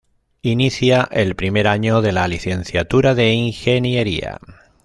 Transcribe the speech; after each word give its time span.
Inicia 0.41 1.07
el 1.11 1.35
primer 1.35 1.67
año 1.67 2.01
de 2.01 2.11
la 2.11 2.27
licenciatura 2.27 3.13
de 3.13 3.33
Ingeniería. 3.33 4.39